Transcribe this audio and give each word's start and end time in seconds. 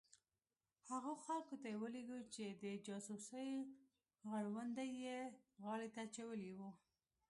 هغو 0.89 1.13
خلکو 1.25 1.55
ته 1.61 1.67
یې 1.71 1.79
ولېږو 1.81 2.19
چې 2.33 2.45
د 2.63 2.65
جاسوسۍ 2.87 3.49
غړوندی 4.29 4.89
یې 5.03 5.19
غاړې 5.63 5.89
ته 5.93 5.99
اچولي 6.07 6.51
وو. 6.57 6.69